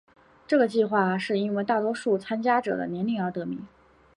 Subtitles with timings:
[0.47, 3.67] 这个计画是因为大多数参加者的年龄而得名。